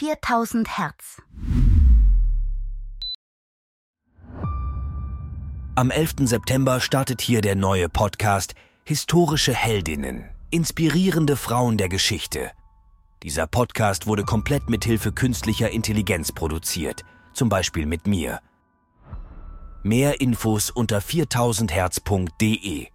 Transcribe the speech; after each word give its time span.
4000 0.00 0.78
Hertz. 0.78 1.20
Am 5.74 5.90
11. 5.90 6.20
September 6.20 6.80
startet 6.80 7.20
hier 7.20 7.42
der 7.42 7.54
neue 7.54 7.90
Podcast 7.90 8.54
Historische 8.84 9.52
Heldinnen, 9.52 10.24
inspirierende 10.50 11.36
Frauen 11.36 11.76
der 11.76 11.90
Geschichte. 11.90 12.50
Dieser 13.24 13.46
Podcast 13.46 14.06
wurde 14.06 14.24
komplett 14.24 14.70
mit 14.70 14.86
Hilfe 14.86 15.12
künstlicher 15.12 15.68
Intelligenz 15.68 16.32
produziert, 16.32 17.04
zum 17.34 17.50
Beispiel 17.50 17.84
mit 17.84 18.06
mir. 18.06 18.40
Mehr 19.82 20.22
Infos 20.22 20.70
unter 20.70 21.00
4000herz.de 21.00 22.88